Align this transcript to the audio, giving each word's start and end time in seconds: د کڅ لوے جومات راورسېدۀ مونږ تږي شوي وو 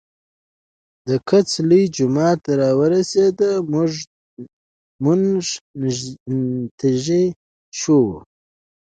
د 1.07 1.09
کڅ 1.29 1.49
لوے 1.69 1.83
جومات 1.95 2.41
راورسېدۀ 2.59 3.49
مونږ 5.03 5.43
تږي 6.79 7.23
شوي 7.79 7.99
وو 8.05 8.17